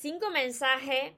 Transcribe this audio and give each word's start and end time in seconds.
cinco 0.00 0.30
mensajes 0.30 1.12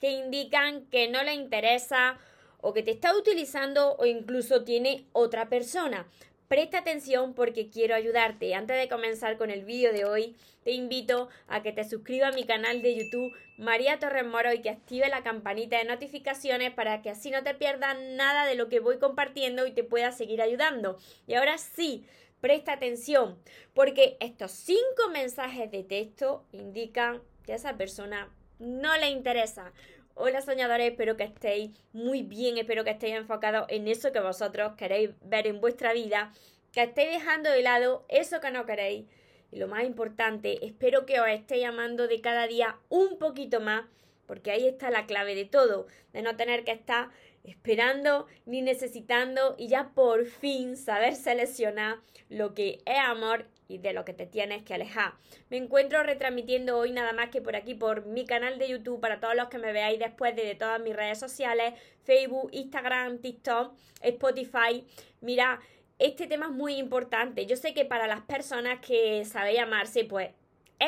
que 0.00 0.10
indican 0.10 0.86
que 0.86 1.08
no 1.08 1.22
le 1.22 1.34
interesa 1.34 2.18
o 2.60 2.72
que 2.72 2.82
te 2.82 2.92
está 2.92 3.14
utilizando 3.14 3.96
o 3.96 4.06
incluso 4.06 4.64
tiene 4.64 5.06
otra 5.12 5.48
persona. 5.48 6.08
Presta 6.48 6.78
atención 6.78 7.34
porque 7.34 7.68
quiero 7.68 7.94
ayudarte. 7.94 8.54
Antes 8.54 8.78
de 8.78 8.88
comenzar 8.88 9.36
con 9.36 9.50
el 9.50 9.64
vídeo 9.64 9.92
de 9.92 10.04
hoy, 10.04 10.36
te 10.62 10.72
invito 10.72 11.28
a 11.48 11.62
que 11.62 11.72
te 11.72 11.84
suscribas 11.84 12.32
a 12.32 12.36
mi 12.36 12.44
canal 12.44 12.80
de 12.80 12.96
YouTube 12.96 13.34
María 13.58 13.98
Torres 13.98 14.26
Moro 14.26 14.52
y 14.52 14.60
que 14.60 14.70
active 14.70 15.08
la 15.08 15.22
campanita 15.22 15.78
de 15.78 15.84
notificaciones 15.84 16.72
para 16.72 17.02
que 17.02 17.10
así 17.10 17.30
no 17.30 17.42
te 17.42 17.54
pierdas 17.54 17.96
nada 18.16 18.46
de 18.46 18.54
lo 18.54 18.68
que 18.68 18.80
voy 18.80 18.98
compartiendo 18.98 19.66
y 19.66 19.72
te 19.72 19.84
pueda 19.84 20.12
seguir 20.12 20.40
ayudando. 20.40 20.98
Y 21.26 21.34
ahora 21.34 21.58
sí, 21.58 22.06
presta 22.44 22.74
atención 22.74 23.38
porque 23.72 24.18
estos 24.20 24.50
cinco 24.50 25.08
mensajes 25.10 25.70
de 25.70 25.82
texto 25.82 26.44
indican 26.52 27.22
que 27.46 27.54
a 27.54 27.56
esa 27.56 27.78
persona 27.78 28.28
no 28.58 28.94
le 28.98 29.08
interesa. 29.08 29.72
Hola 30.12 30.42
soñadores, 30.42 30.90
espero 30.90 31.16
que 31.16 31.24
estéis 31.24 31.70
muy 31.94 32.20
bien, 32.20 32.58
espero 32.58 32.84
que 32.84 32.90
estéis 32.90 33.14
enfocados 33.14 33.64
en 33.70 33.88
eso 33.88 34.12
que 34.12 34.20
vosotros 34.20 34.74
queréis 34.76 35.08
ver 35.22 35.46
en 35.46 35.62
vuestra 35.62 35.94
vida, 35.94 36.32
que 36.70 36.82
estéis 36.82 37.12
dejando 37.12 37.48
de 37.48 37.62
lado 37.62 38.04
eso 38.10 38.42
que 38.42 38.50
no 38.50 38.66
queréis. 38.66 39.06
Y 39.50 39.58
lo 39.58 39.66
más 39.66 39.84
importante, 39.84 40.66
espero 40.66 41.06
que 41.06 41.20
os 41.20 41.28
estéis 41.28 41.64
amando 41.64 42.08
de 42.08 42.20
cada 42.20 42.46
día 42.46 42.76
un 42.90 43.16
poquito 43.16 43.60
más, 43.60 43.86
porque 44.26 44.50
ahí 44.50 44.66
está 44.66 44.90
la 44.90 45.06
clave 45.06 45.34
de 45.34 45.44
todo, 45.44 45.86
de 46.12 46.22
no 46.22 46.36
tener 46.36 46.64
que 46.64 46.72
estar 46.72 47.10
esperando 47.44 48.26
ni 48.46 48.62
necesitando 48.62 49.54
y 49.58 49.68
ya 49.68 49.90
por 49.94 50.24
fin 50.26 50.76
saber 50.76 51.14
seleccionar 51.14 51.98
lo 52.28 52.54
que 52.54 52.80
es 52.86 52.98
amor 52.98 53.46
y 53.68 53.78
de 53.78 53.92
lo 53.92 54.04
que 54.04 54.12
te 54.12 54.26
tienes 54.26 54.62
que 54.62 54.74
alejar. 54.74 55.14
Me 55.50 55.56
encuentro 55.56 56.02
retransmitiendo 56.02 56.78
hoy 56.78 56.92
nada 56.92 57.12
más 57.12 57.30
que 57.30 57.42
por 57.42 57.56
aquí, 57.56 57.74
por 57.74 58.06
mi 58.06 58.24
canal 58.24 58.58
de 58.58 58.68
YouTube, 58.68 59.00
para 59.00 59.20
todos 59.20 59.34
los 59.34 59.48
que 59.48 59.58
me 59.58 59.72
veáis 59.72 59.98
después 59.98 60.34
de, 60.36 60.54
todas 60.54 60.80
mis 60.80 60.96
redes 60.96 61.18
sociales, 61.18 61.74
Facebook, 62.02 62.50
Instagram, 62.52 63.18
TikTok, 63.18 63.74
Spotify. 64.00 64.84
Mira, 65.20 65.60
este 65.98 66.26
tema 66.26 66.46
es 66.46 66.52
muy 66.52 66.74
importante. 66.74 67.46
Yo 67.46 67.56
sé 67.56 67.72
que 67.74 67.84
para 67.84 68.06
las 68.06 68.22
personas 68.22 68.80
que 68.80 69.24
sabéis 69.24 69.60
amarse, 69.60 70.04
pues 70.04 70.30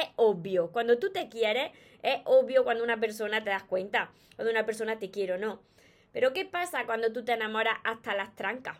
es 0.02 0.08
obvio. 0.16 0.70
Cuando 0.72 0.98
tú 0.98 1.10
te 1.12 1.28
quieres, 1.28 1.70
es 2.02 2.20
obvio 2.24 2.64
cuando 2.64 2.84
una 2.84 2.98
persona 2.98 3.42
te 3.42 3.50
das 3.50 3.64
cuenta, 3.64 4.10
cuando 4.36 4.50
una 4.50 4.66
persona 4.66 4.98
te 4.98 5.10
quiere 5.10 5.34
o 5.34 5.38
no. 5.38 5.60
Pero 6.12 6.32
¿qué 6.32 6.44
pasa 6.44 6.86
cuando 6.86 7.12
tú 7.12 7.24
te 7.24 7.32
enamoras 7.32 7.78
hasta 7.84 8.14
las 8.14 8.34
trancas? 8.34 8.78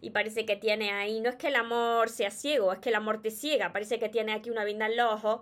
y 0.00 0.10
parece 0.10 0.46
que 0.46 0.56
tiene 0.56 0.92
ahí, 0.92 1.20
no 1.20 1.30
es 1.30 1.36
que 1.36 1.48
el 1.48 1.56
amor 1.56 2.08
sea 2.10 2.30
ciego, 2.30 2.72
es 2.72 2.78
que 2.78 2.90
el 2.90 2.94
amor 2.94 3.22
te 3.22 3.30
ciega, 3.30 3.72
parece 3.72 3.98
que 3.98 4.08
tiene 4.08 4.32
aquí 4.32 4.50
una 4.50 4.64
vinda 4.64 4.86
en 4.86 4.96
los 4.96 5.12
ojos 5.12 5.40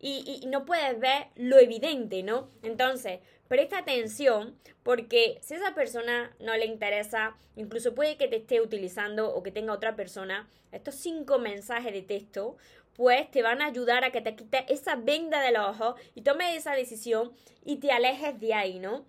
y, 0.00 0.40
y, 0.42 0.46
no 0.48 0.66
puedes 0.66 0.98
ver 1.00 1.28
lo 1.36 1.58
evidente, 1.58 2.22
¿no? 2.22 2.50
Entonces, 2.62 3.20
presta 3.48 3.78
atención 3.78 4.58
porque 4.82 5.38
si 5.40 5.54
a 5.54 5.56
esa 5.56 5.74
persona 5.74 6.36
no 6.40 6.54
le 6.56 6.66
interesa, 6.66 7.36
incluso 7.56 7.94
puede 7.94 8.18
que 8.18 8.28
te 8.28 8.36
esté 8.36 8.60
utilizando 8.60 9.34
o 9.34 9.42
que 9.42 9.50
tenga 9.50 9.72
otra 9.72 9.96
persona, 9.96 10.48
estos 10.72 10.96
cinco 10.96 11.38
mensajes 11.38 11.92
de 11.92 12.02
texto, 12.02 12.56
pues 12.94 13.30
te 13.30 13.42
van 13.42 13.60
a 13.60 13.66
ayudar 13.66 14.04
a 14.04 14.12
que 14.12 14.20
te 14.20 14.36
quites 14.36 14.64
esa 14.68 14.96
venda 14.96 15.40
de 15.40 15.52
los 15.52 15.68
ojos 15.68 16.00
y 16.14 16.22
tomes 16.22 16.56
esa 16.56 16.72
decisión 16.74 17.32
y 17.64 17.76
te 17.76 17.90
alejes 17.90 18.38
de 18.40 18.54
ahí, 18.54 18.78
¿no? 18.78 19.06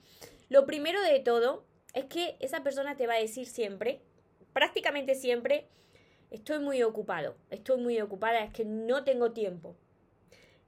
Lo 0.50 0.66
primero 0.66 1.02
de 1.02 1.20
todo 1.20 1.66
es 1.94 2.06
que 2.06 2.36
esa 2.40 2.64
persona 2.64 2.96
te 2.98 3.08
va 3.08 3.14
a 3.14 3.20
decir 3.20 3.46
siempre 3.48 4.02
prácticamente 4.56 5.16
siempre 5.16 5.68
estoy 6.32 6.60
muy 6.60 6.82
ocupado, 6.82 7.36
estoy 7.50 7.78
muy 7.82 8.00
ocupada, 8.00 8.42
es 8.42 8.54
que 8.54 8.64
no 8.64 9.04
tengo 9.04 9.34
tiempo. 9.34 9.76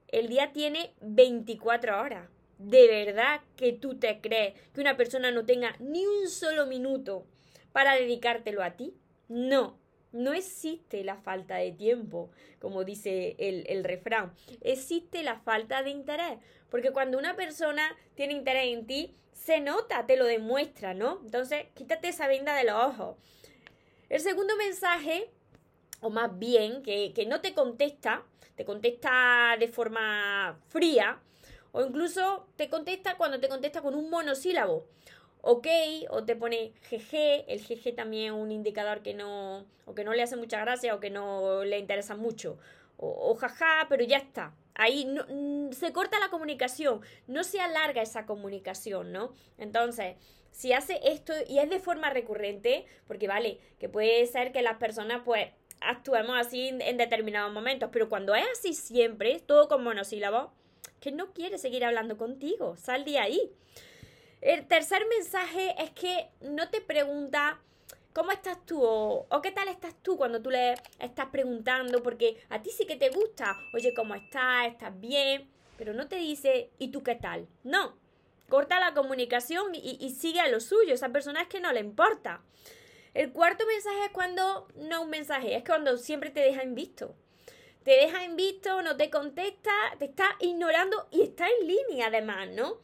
El 0.08 0.28
día 0.28 0.52
tiene 0.52 0.92
24 1.00 1.98
horas. 1.98 2.28
¿De 2.58 2.86
verdad 2.86 3.40
que 3.56 3.72
tú 3.72 3.98
te 3.98 4.20
crees 4.20 4.60
que 4.74 4.82
una 4.82 4.98
persona 4.98 5.30
no 5.30 5.46
tenga 5.46 5.74
ni 5.78 6.06
un 6.06 6.28
solo 6.28 6.66
minuto 6.66 7.24
para 7.72 7.94
dedicártelo 7.94 8.62
a 8.62 8.72
ti? 8.72 8.94
No, 9.28 9.78
no 10.12 10.32
existe 10.32 11.04
la 11.04 11.16
falta 11.16 11.56
de 11.56 11.72
tiempo, 11.72 12.30
como 12.60 12.84
dice 12.84 13.36
el, 13.38 13.84
refrán. 13.84 14.32
Existe 14.60 15.22
la 15.22 15.38
falta 15.40 15.82
de 15.82 15.90
interés. 15.90 16.38
Porque 16.70 16.92
cuando 16.92 17.18
una 17.18 17.36
persona 17.36 17.96
tiene 18.14 18.34
interés 18.34 18.72
en 18.72 18.86
ti, 18.86 19.14
se 19.32 19.60
nota, 19.60 20.06
te 20.06 20.16
lo 20.16 20.24
demuestra, 20.24 20.94
¿no? 20.94 21.20
Entonces, 21.24 21.66
quítate 21.74 22.08
esa 22.08 22.26
venda 22.26 22.54
de 22.54 22.64
los 22.64 22.74
ojos. 22.74 23.16
El 24.08 24.20
segundo 24.20 24.56
mensaje, 24.56 25.30
o 26.00 26.10
más 26.10 26.38
bien, 26.38 26.82
que, 26.82 27.24
no 27.26 27.40
te 27.40 27.54
contesta, 27.54 28.24
te 28.56 28.64
contesta 28.64 29.56
de 29.58 29.68
forma 29.68 30.58
fría, 30.68 31.20
o 31.72 31.84
incluso 31.84 32.48
te 32.56 32.68
contesta 32.68 33.16
cuando 33.16 33.38
te 33.38 33.48
contesta 33.48 33.82
con 33.82 33.94
un 33.94 34.10
monosílabo. 34.10 34.86
Ok, 35.40 35.66
o 36.10 36.24
te 36.24 36.36
pone 36.36 36.72
GG, 36.90 37.44
el 37.48 37.60
GG 37.60 37.94
también 37.94 38.34
es 38.34 38.40
un 38.40 38.50
indicador 38.50 39.02
que 39.02 39.14
no, 39.14 39.66
o 39.86 39.94
que 39.94 40.04
no 40.04 40.12
le 40.12 40.22
hace 40.22 40.36
mucha 40.36 40.60
gracia 40.60 40.94
o 40.94 41.00
que 41.00 41.10
no 41.10 41.64
le 41.64 41.78
interesa 41.78 42.16
mucho. 42.16 42.58
O, 42.96 43.30
o 43.30 43.34
jaja, 43.36 43.86
pero 43.88 44.04
ya 44.04 44.16
está. 44.16 44.54
Ahí 44.74 45.04
no, 45.04 45.24
mm, 45.28 45.72
se 45.72 45.92
corta 45.92 46.18
la 46.18 46.30
comunicación, 46.30 47.00
no 47.26 47.44
se 47.44 47.60
alarga 47.60 48.02
esa 48.02 48.26
comunicación, 48.26 49.12
¿no? 49.12 49.32
Entonces, 49.58 50.16
si 50.50 50.72
hace 50.72 51.00
esto 51.04 51.32
y 51.48 51.58
es 51.58 51.70
de 51.70 51.78
forma 51.78 52.10
recurrente, 52.10 52.86
porque 53.06 53.28
vale, 53.28 53.60
que 53.78 53.88
puede 53.88 54.26
ser 54.26 54.52
que 54.52 54.62
las 54.62 54.78
personas 54.78 55.22
pues 55.24 55.48
actuemos 55.80 56.36
así 56.36 56.68
en, 56.68 56.96
determinados 56.96 57.52
momentos, 57.52 57.90
pero 57.92 58.08
cuando 58.08 58.34
es 58.34 58.44
así 58.52 58.74
siempre, 58.74 59.40
todo 59.40 59.68
con 59.68 59.84
monosílabos, 59.84 60.50
que 61.00 61.12
no 61.12 61.32
quiere 61.32 61.58
seguir 61.58 61.84
hablando 61.84 62.16
contigo, 62.16 62.76
sal 62.76 63.04
de 63.04 63.18
ahí. 63.18 63.52
El 64.40 64.66
tercer 64.66 65.04
mensaje 65.08 65.74
es 65.82 65.90
que 65.90 66.28
no 66.40 66.70
te 66.70 66.80
pregunta 66.80 67.60
cómo 68.12 68.30
estás 68.30 68.64
tú 68.66 68.82
o, 68.82 69.40
qué 69.42 69.50
tal 69.50 69.68
estás 69.68 69.94
tú 70.02 70.16
cuando 70.16 70.40
tú 70.40 70.50
le 70.50 70.74
estás 71.00 71.26
preguntando, 71.26 72.02
porque 72.02 72.40
a 72.48 72.62
ti 72.62 72.70
sí 72.70 72.86
que 72.86 72.96
te 72.96 73.10
gusta, 73.10 73.56
oye, 73.74 73.92
¿cómo 73.94 74.14
estás? 74.14 74.68
¿Estás 74.68 74.98
bien? 74.98 75.50
Pero 75.76 75.92
no 75.92 76.08
te 76.08 76.16
dice, 76.16 76.70
¿y 76.78 76.88
tú 76.88 77.02
qué 77.02 77.16
tal? 77.16 77.48
No, 77.64 77.96
corta 78.48 78.78
la 78.80 78.94
comunicación 78.94 79.74
y, 79.74 80.10
sigue 80.10 80.40
a 80.40 80.48
lo 80.48 80.60
suyo. 80.60 80.94
Esa 80.94 81.10
persona 81.10 81.42
es 81.42 81.48
que 81.48 81.60
no 81.60 81.72
le 81.72 81.80
importa. 81.80 82.42
El 83.14 83.32
cuarto 83.32 83.66
mensaje 83.66 84.06
es 84.06 84.10
cuando, 84.10 84.68
no 84.76 85.02
un 85.02 85.10
mensaje, 85.10 85.56
es 85.56 85.64
cuando 85.64 85.96
siempre 85.96 86.30
te 86.30 86.40
deja 86.40 86.62
en 86.62 86.74
visto. 86.74 87.14
Te 87.82 87.92
deja 87.92 88.24
en 88.24 88.36
visto, 88.36 88.82
no 88.82 88.96
te 88.96 89.10
contesta, 89.10 89.72
te 89.98 90.06
está 90.06 90.36
ignorando 90.40 91.08
y 91.10 91.22
está 91.22 91.46
en 91.48 91.66
línea 91.66 92.08
además, 92.08 92.48
¿no? 92.50 92.78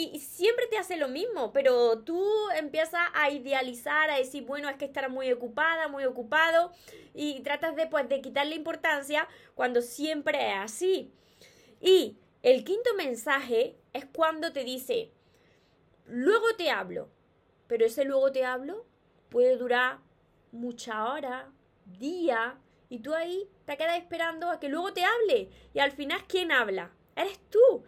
Y 0.00 0.20
siempre 0.20 0.68
te 0.68 0.78
hace 0.78 0.96
lo 0.96 1.08
mismo, 1.08 1.52
pero 1.52 1.98
tú 2.04 2.24
empiezas 2.56 3.08
a 3.14 3.30
idealizar, 3.30 4.08
a 4.10 4.18
decir, 4.18 4.44
bueno, 4.44 4.68
es 4.68 4.76
que 4.76 4.84
estará 4.84 5.08
muy 5.08 5.32
ocupada, 5.32 5.88
muy 5.88 6.04
ocupado, 6.04 6.70
y 7.14 7.40
tratas 7.40 7.74
de, 7.74 7.88
pues, 7.88 8.08
de 8.08 8.20
quitarle 8.20 8.54
importancia 8.54 9.26
cuando 9.56 9.82
siempre 9.82 10.52
es 10.52 10.58
así. 10.58 11.12
Y 11.80 12.16
el 12.44 12.62
quinto 12.62 12.94
mensaje 12.94 13.76
es 13.92 14.04
cuando 14.04 14.52
te 14.52 14.62
dice, 14.62 15.10
luego 16.06 16.54
te 16.56 16.70
hablo, 16.70 17.10
pero 17.66 17.84
ese 17.84 18.04
luego 18.04 18.30
te 18.30 18.44
hablo 18.44 18.86
puede 19.30 19.56
durar 19.56 19.98
mucha 20.52 21.12
hora, 21.12 21.50
día, 21.86 22.56
y 22.88 23.00
tú 23.00 23.14
ahí 23.14 23.50
te 23.64 23.76
quedas 23.76 23.98
esperando 23.98 24.48
a 24.48 24.60
que 24.60 24.68
luego 24.68 24.92
te 24.92 25.02
hable. 25.02 25.50
Y 25.74 25.80
al 25.80 25.90
final, 25.90 26.24
¿quién 26.28 26.52
habla? 26.52 26.92
Eres 27.16 27.40
tú 27.50 27.82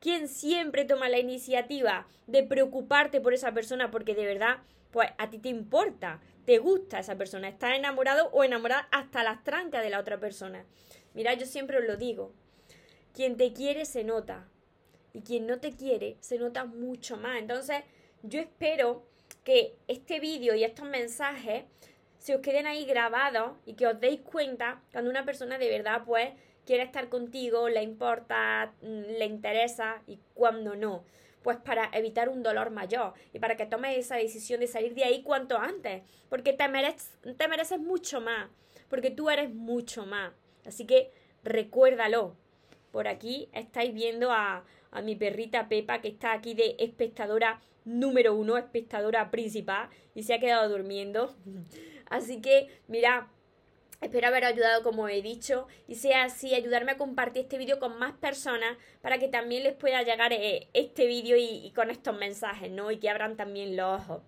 quien 0.00 0.28
siempre 0.28 0.84
toma 0.84 1.08
la 1.08 1.18
iniciativa 1.18 2.06
de 2.26 2.42
preocuparte 2.42 3.20
por 3.20 3.34
esa 3.34 3.52
persona 3.52 3.90
porque 3.90 4.14
de 4.14 4.26
verdad, 4.26 4.58
pues 4.90 5.10
a 5.18 5.30
ti 5.30 5.38
te 5.38 5.50
importa, 5.50 6.20
te 6.46 6.58
gusta 6.58 6.98
esa 6.98 7.16
persona, 7.16 7.48
estás 7.48 7.76
enamorado 7.76 8.30
o 8.32 8.42
enamorada 8.42 8.88
hasta 8.90 9.22
las 9.22 9.44
trancas 9.44 9.82
de 9.82 9.90
la 9.90 10.00
otra 10.00 10.18
persona. 10.18 10.64
Mira, 11.14 11.34
yo 11.34 11.46
siempre 11.46 11.78
os 11.78 11.84
lo 11.84 11.96
digo, 11.96 12.32
quien 13.12 13.36
te 13.36 13.52
quiere 13.52 13.84
se 13.84 14.04
nota 14.04 14.48
y 15.12 15.22
quien 15.22 15.46
no 15.46 15.60
te 15.60 15.72
quiere 15.72 16.16
se 16.20 16.38
nota 16.38 16.64
mucho 16.64 17.16
más. 17.16 17.38
Entonces, 17.38 17.82
yo 18.22 18.40
espero 18.40 19.04
que 19.44 19.76
este 19.88 20.20
vídeo 20.20 20.54
y 20.54 20.64
estos 20.64 20.88
mensajes 20.88 21.64
se 22.18 22.34
os 22.34 22.42
queden 22.42 22.66
ahí 22.66 22.84
grabados 22.84 23.52
y 23.64 23.74
que 23.74 23.86
os 23.86 23.98
deis 23.98 24.20
cuenta 24.20 24.82
cuando 24.92 25.10
una 25.10 25.24
persona 25.24 25.56
de 25.58 25.70
verdad 25.70 26.02
pues 26.04 26.30
quiere 26.70 26.84
estar 26.84 27.08
contigo, 27.08 27.68
le 27.68 27.82
importa, 27.82 28.72
mm, 28.80 29.18
le 29.18 29.24
interesa 29.24 30.04
y 30.06 30.20
cuando 30.34 30.76
no. 30.76 31.02
Pues 31.42 31.56
para 31.56 31.90
evitar 31.92 32.28
un 32.28 32.44
dolor 32.44 32.70
mayor 32.70 33.14
y 33.32 33.40
para 33.40 33.56
que 33.56 33.66
tomes 33.66 33.98
esa 33.98 34.14
decisión 34.14 34.60
de 34.60 34.68
salir 34.68 34.94
de 34.94 35.02
ahí 35.02 35.24
cuanto 35.24 35.58
antes. 35.58 36.04
Porque 36.28 36.52
te 36.52 36.68
mereces, 36.68 37.10
te 37.36 37.48
mereces 37.48 37.80
mucho 37.80 38.20
más. 38.20 38.48
Porque 38.88 39.10
tú 39.10 39.30
eres 39.30 39.52
mucho 39.52 40.06
más. 40.06 40.32
Así 40.64 40.86
que 40.86 41.10
recuérdalo. 41.42 42.36
Por 42.92 43.08
aquí 43.08 43.48
estáis 43.52 43.92
viendo 43.92 44.30
a, 44.30 44.62
mi 45.02 45.16
perrita 45.16 45.68
Pepa, 45.68 46.00
que 46.00 46.06
está 46.06 46.32
aquí 46.34 46.54
de 46.54 46.76
espectadora 46.78 47.60
número 47.84 48.32
uno, 48.36 48.56
espectadora 48.56 49.32
principal, 49.32 49.88
y 50.14 50.22
se 50.22 50.34
ha 50.34 50.38
quedado 50.38 50.68
durmiendo. 50.68 51.34
Así 52.06 52.40
que, 52.40 52.68
mira, 52.86 53.28
Espero 54.00 54.28
haber 54.28 54.46
ayudado 54.46 54.82
como 54.82 55.08
he 55.08 55.20
dicho 55.20 55.66
y 55.86 55.96
sea 55.96 56.24
así, 56.24 56.54
ayudarme 56.54 56.92
a 56.92 56.96
compartir 56.96 57.42
este 57.42 57.58
vídeo 57.58 57.78
con 57.78 57.98
más 57.98 58.12
personas 58.12 58.78
para 59.02 59.18
que 59.18 59.28
también 59.28 59.62
les 59.62 59.74
pueda 59.74 60.02
llegar 60.02 60.32
eh, 60.32 60.68
este 60.72 61.06
vídeo 61.06 61.36
y, 61.36 61.70
con 61.74 61.90
estos 61.90 62.16
mensajes, 62.16 62.70
¿no? 62.70 62.90
Y 62.90 62.96
que 62.96 63.10
abran 63.10 63.36
también 63.36 63.76
los 63.76 64.00
ojos. 64.00 64.22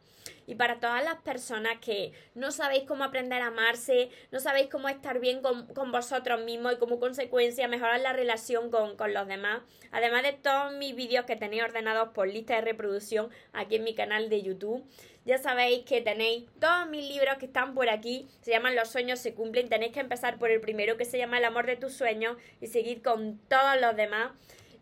Y 0.46 0.54
para 0.54 0.80
todas 0.80 1.04
las 1.04 1.16
personas 1.16 1.78
que 1.80 2.12
no 2.34 2.50
sabéis 2.50 2.84
cómo 2.84 3.04
aprender 3.04 3.42
a 3.42 3.46
amarse, 3.46 4.10
no 4.30 4.40
sabéis 4.40 4.68
cómo 4.68 4.88
estar 4.88 5.20
bien 5.20 5.42
con, 5.42 5.92
vosotros 5.92 6.44
mismos 6.44 6.74
y 6.74 6.76
como 6.76 6.98
consecuencia 6.98 7.68
mejorar 7.68 8.00
la 8.00 8.12
relación 8.12 8.70
con, 8.70 8.96
con 8.96 9.12
los 9.14 9.26
demás, 9.26 9.62
además 9.90 10.22
de 10.22 10.32
todos 10.32 10.72
mis 10.74 10.94
vídeos 10.94 11.24
que 11.24 11.36
tenéis 11.36 11.64
ordenados 11.64 12.10
por 12.10 12.28
lista 12.28 12.54
de 12.54 12.62
reproducción 12.62 13.30
aquí 13.52 13.76
en 13.76 13.84
mi 13.84 13.94
canal 13.94 14.28
de 14.28 14.42
YouTube. 14.42 14.84
Ya 15.24 15.38
sabéis 15.38 15.84
que 15.84 16.00
tenéis 16.00 16.46
todos 16.58 16.88
mis 16.88 17.08
libros 17.08 17.36
que 17.38 17.46
están 17.46 17.74
por 17.74 17.88
aquí, 17.88 18.26
se 18.40 18.50
llaman 18.50 18.74
Los 18.74 18.90
sueños 18.90 19.20
se 19.20 19.34
cumplen, 19.34 19.68
tenéis 19.68 19.92
que 19.92 20.00
empezar 20.00 20.36
por 20.38 20.50
el 20.50 20.60
primero 20.60 20.96
que 20.96 21.04
se 21.04 21.16
llama 21.16 21.38
El 21.38 21.44
amor 21.44 21.66
de 21.66 21.76
tus 21.76 21.92
sueños 21.92 22.36
y 22.60 22.66
seguir 22.66 23.02
con 23.02 23.38
todos 23.48 23.80
los 23.80 23.94
demás. 23.94 24.32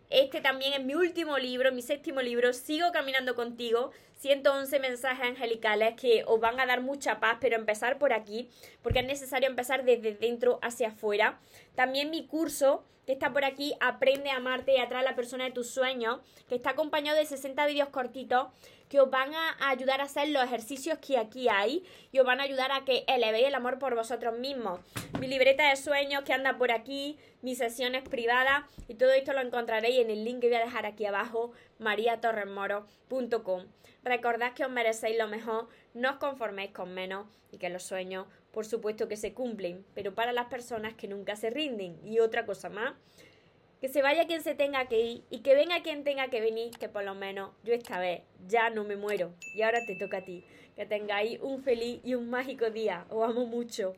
Este 0.08 0.40
también 0.40 0.72
es 0.72 0.82
mi 0.82 0.94
último 0.94 1.38
libro, 1.38 1.72
mi 1.72 1.82
séptimo 1.82 2.22
libro, 2.22 2.52
Sigo 2.52 2.90
caminando 2.90 3.34
contigo. 3.34 3.92
111 4.20 4.80
mensajes 4.80 5.24
angelicales 5.24 5.94
que 5.98 6.24
os 6.26 6.38
van 6.40 6.60
a 6.60 6.66
dar 6.66 6.82
mucha 6.82 7.20
paz, 7.20 7.38
pero 7.40 7.56
empezar 7.56 7.98
por 7.98 8.12
aquí, 8.12 8.50
porque 8.82 8.98
es 8.98 9.06
necesario 9.06 9.48
empezar 9.48 9.84
desde 9.84 10.14
dentro 10.14 10.58
hacia 10.62 10.88
afuera. 10.88 11.40
También 11.74 12.10
mi 12.10 12.26
curso, 12.26 12.84
que 13.06 13.12
está 13.12 13.32
por 13.32 13.44
aquí, 13.44 13.74
Aprende 13.80 14.30
a 14.30 14.36
amarte 14.36 14.74
y 14.74 14.78
atrae 14.78 15.00
a 15.00 15.04
la 15.04 15.16
persona 15.16 15.44
de 15.44 15.52
tus 15.52 15.70
sueños, 15.70 16.20
que 16.48 16.54
está 16.54 16.70
acompañado 16.70 17.18
de 17.18 17.24
60 17.24 17.64
vídeos 17.66 17.88
cortitos 17.88 18.48
que 18.90 19.00
os 19.00 19.08
van 19.08 19.32
a 19.34 19.70
ayudar 19.70 20.00
a 20.00 20.04
hacer 20.04 20.28
los 20.30 20.42
ejercicios 20.42 20.98
que 20.98 21.16
aquí 21.16 21.48
hay 21.48 21.84
y 22.10 22.18
os 22.18 22.26
van 22.26 22.40
a 22.40 22.42
ayudar 22.42 22.72
a 22.72 22.84
que 22.84 23.04
elevéis 23.06 23.46
el 23.46 23.54
amor 23.54 23.78
por 23.78 23.94
vosotros 23.94 24.36
mismos. 24.36 24.80
Mi 25.20 25.28
libreta 25.28 25.70
de 25.70 25.76
sueños 25.76 26.24
que 26.24 26.32
anda 26.32 26.58
por 26.58 26.72
aquí, 26.72 27.16
mis 27.40 27.58
sesiones 27.58 28.02
privadas 28.06 28.64
y 28.88 28.96
todo 28.96 29.12
esto 29.12 29.32
lo 29.32 29.40
encontraréis 29.40 30.00
en 30.00 30.10
el 30.10 30.24
link 30.24 30.40
que 30.40 30.48
voy 30.48 30.56
a 30.56 30.64
dejar 30.64 30.86
aquí 30.86 31.06
abajo, 31.06 31.52
mariatorresmoro.com. 31.78 33.66
Recordad 34.02 34.54
que 34.54 34.64
os 34.64 34.70
merecéis 34.70 35.18
lo 35.18 35.28
mejor, 35.28 35.68
no 35.92 36.12
os 36.12 36.16
conforméis 36.16 36.70
con 36.72 36.94
menos 36.94 37.26
y 37.52 37.58
que 37.58 37.68
los 37.68 37.82
sueños, 37.82 38.26
por 38.50 38.64
supuesto 38.64 39.08
que 39.08 39.16
se 39.16 39.34
cumplen, 39.34 39.84
pero 39.94 40.14
para 40.14 40.32
las 40.32 40.46
personas 40.46 40.94
que 40.94 41.08
nunca 41.08 41.36
se 41.36 41.50
rinden. 41.50 42.00
Y 42.04 42.18
otra 42.20 42.46
cosa 42.46 42.70
más, 42.70 42.94
que 43.80 43.88
se 43.88 44.02
vaya 44.02 44.26
quien 44.26 44.42
se 44.42 44.54
tenga 44.54 44.86
que 44.86 45.00
ir 45.00 45.24
y 45.30 45.40
que 45.40 45.54
venga 45.54 45.82
quien 45.82 46.04
tenga 46.04 46.28
que 46.28 46.40
venir, 46.40 46.70
que 46.78 46.88
por 46.88 47.04
lo 47.04 47.14
menos 47.14 47.50
yo 47.64 47.74
esta 47.74 47.98
vez 47.98 48.22
ya 48.46 48.70
no 48.70 48.84
me 48.84 48.96
muero. 48.96 49.32
Y 49.54 49.62
ahora 49.62 49.84
te 49.86 49.96
toca 49.96 50.18
a 50.18 50.24
ti. 50.24 50.44
Que 50.76 50.86
tengáis 50.86 51.38
un 51.40 51.62
feliz 51.62 52.00
y 52.04 52.14
un 52.14 52.30
mágico 52.30 52.70
día. 52.70 53.06
Os 53.10 53.28
amo 53.28 53.46
mucho. 53.46 53.94